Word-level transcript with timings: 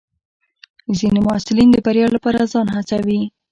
ځینې 0.97 1.19
محصلین 1.27 1.69
د 1.71 1.77
بریا 1.85 2.07
لپاره 2.15 2.49
ځان 2.51 2.67
هڅوي. 2.75 3.21